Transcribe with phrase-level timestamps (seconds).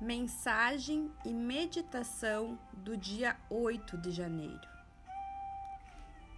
[0.00, 4.68] Mensagem e meditação do dia 8 de janeiro.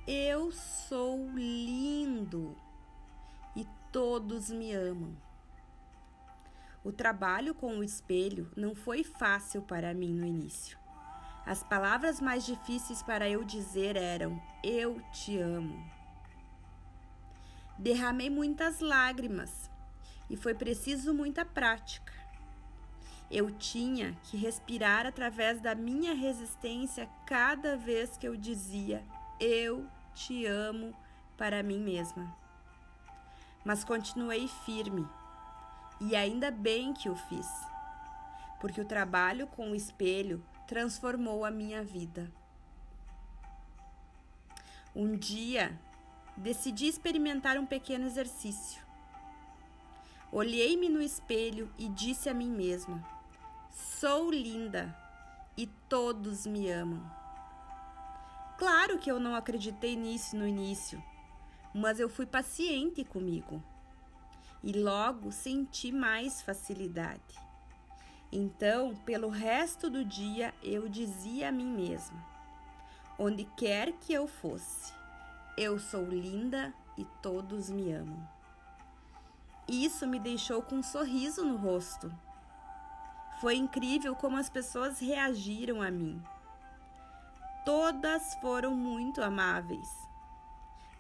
[0.07, 2.55] Eu sou lindo
[3.57, 5.17] e todos me amam.
[6.85, 10.79] O trabalho com o espelho não foi fácil para mim no início.
[11.47, 15.83] As palavras mais difíceis para eu dizer eram: Eu te amo.
[17.79, 19.71] Derramei muitas lágrimas
[20.29, 22.26] e foi preciso muita prática.
[23.31, 29.03] Eu tinha que respirar através da minha resistência cada vez que eu dizia
[29.39, 30.95] eu te amo
[31.37, 32.35] para mim mesma.
[33.65, 35.07] Mas continuei firme
[36.01, 37.49] e ainda bem que o fiz,
[38.61, 42.31] porque o trabalho com o espelho transformou a minha vida.
[44.95, 45.79] Um dia
[46.37, 48.85] decidi experimentar um pequeno exercício.
[50.33, 53.05] Olhei-me no espelho e disse a mim mesma:
[53.71, 54.97] Sou linda
[55.57, 57.03] e todos me amam.
[58.59, 61.03] Claro que eu não acreditei nisso no início,
[61.75, 63.63] mas eu fui paciente comigo
[64.63, 67.39] e logo senti mais facilidade.
[68.33, 72.25] Então, pelo resto do dia, eu dizia a mim mesma:
[73.19, 74.93] onde quer que eu fosse,
[75.57, 78.29] eu sou linda e todos me amam.
[79.69, 82.13] Isso me deixou com um sorriso no rosto
[83.41, 86.23] foi incrível como as pessoas reagiram a mim.
[87.65, 89.89] Todas foram muito amáveis.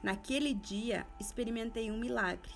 [0.03, 2.55] Naquele dia experimentei um milagre.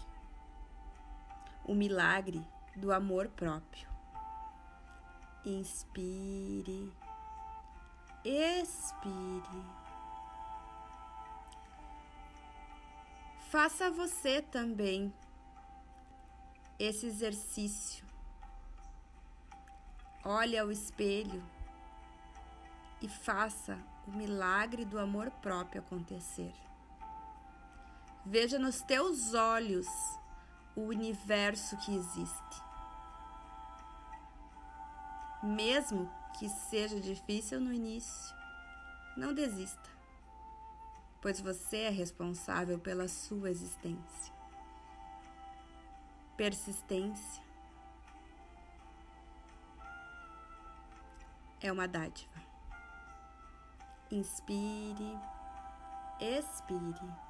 [1.64, 3.88] O milagre do amor próprio.
[5.44, 6.92] Inspire,
[8.24, 9.64] expire.
[13.48, 15.12] Faça você também
[16.78, 18.09] esse exercício
[20.24, 21.42] Olhe ao espelho
[23.00, 26.52] e faça o milagre do amor próprio acontecer.
[28.26, 29.86] Veja nos teus olhos
[30.76, 32.62] o universo que existe.
[35.42, 38.36] Mesmo que seja difícil no início,
[39.16, 39.88] não desista,
[41.22, 44.34] pois você é responsável pela sua existência.
[46.36, 47.49] Persistência
[51.60, 52.40] é uma dádiva.
[54.10, 55.18] Inspire,
[56.20, 57.29] expire.